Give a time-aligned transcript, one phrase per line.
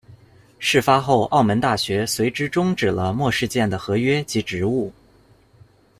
[0.57, 4.91] 事发后澳门大学随之终止了莫世健的合约及职务。